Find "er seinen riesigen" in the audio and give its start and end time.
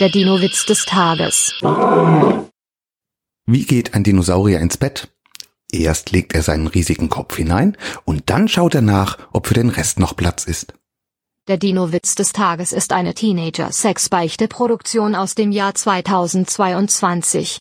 6.34-7.08